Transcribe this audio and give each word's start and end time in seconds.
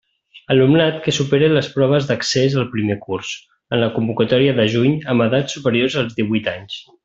Alumnat 0.53 0.95
que 1.07 1.13
supere 1.17 1.49
les 1.57 1.69
proves 1.75 2.07
d'accés 2.07 2.55
al 2.61 2.65
primer 2.73 2.97
curs, 3.05 3.35
en 3.77 3.83
la 3.85 3.91
convocatòria 3.99 4.57
de 4.61 4.69
juny, 4.77 4.97
amb 5.15 5.27
edats 5.29 5.59
superiors 5.59 6.01
als 6.05 6.19
díhuit 6.23 6.53
anys. 6.59 6.85